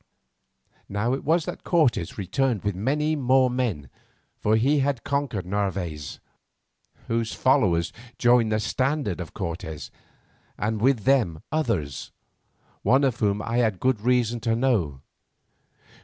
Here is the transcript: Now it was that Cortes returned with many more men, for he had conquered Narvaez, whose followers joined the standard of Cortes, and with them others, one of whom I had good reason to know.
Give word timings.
Now 0.89 1.13
it 1.13 1.23
was 1.23 1.45
that 1.45 1.63
Cortes 1.63 2.17
returned 2.17 2.63
with 2.63 2.73
many 2.73 3.15
more 3.15 3.51
men, 3.51 3.87
for 4.35 4.55
he 4.55 4.79
had 4.79 5.03
conquered 5.03 5.45
Narvaez, 5.45 6.19
whose 7.05 7.35
followers 7.35 7.93
joined 8.17 8.51
the 8.51 8.59
standard 8.59 9.19
of 9.21 9.35
Cortes, 9.35 9.91
and 10.57 10.81
with 10.81 11.01
them 11.03 11.43
others, 11.51 12.11
one 12.81 13.03
of 13.03 13.19
whom 13.19 13.43
I 13.43 13.57
had 13.57 13.79
good 13.79 14.01
reason 14.01 14.39
to 14.39 14.55
know. 14.55 15.01